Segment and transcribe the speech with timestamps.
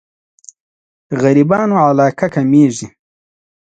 [1.23, 2.87] غريبانو علاقه کمېږي.